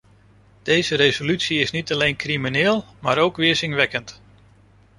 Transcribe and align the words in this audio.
Deze 0.63 0.95
resolutie 0.95 1.59
is 1.59 1.71
niet 1.71 1.93
alleen 1.93 2.15
crimineel, 2.15 2.85
maar 2.99 3.17
ook 3.17 3.37
weerzinwekkend! 3.37 4.21